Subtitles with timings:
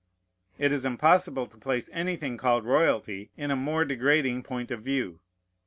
[0.57, 5.19] It is impossible to place anything called royalty in a more degrading point of view.